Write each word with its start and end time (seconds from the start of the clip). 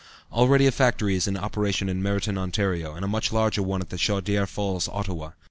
Already 0.31 0.65
a 0.65 0.71
factory 0.71 1.15
is 1.15 1.27
in 1.27 1.37
operation 1.37 1.87
in 1.87 2.01
Merritton, 2.01 2.35
Ontario, 2.35 2.95
and 2.95 3.05
a 3.05 3.07
much 3.07 3.31
larger 3.31 3.61
one 3.61 3.81
at 3.81 3.89
the 3.89 3.99
Chaudiere 3.99 4.47
Falls, 4.47 4.87
Ottawa. 4.89 5.33